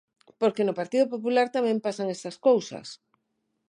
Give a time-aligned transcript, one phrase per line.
[0.41, 2.87] Porque no Partido Popular tamén pasan esas cousas.